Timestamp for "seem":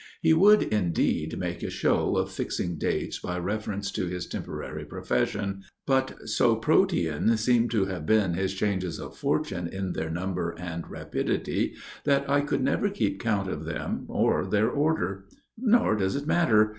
7.37-7.69